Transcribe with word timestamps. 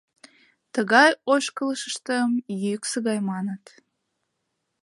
Тыгай 0.73 1.11
ошкылтышым 1.33 2.31
йӱксӧ 2.61 2.97
гай 3.07 3.19
маныт. 3.29 3.63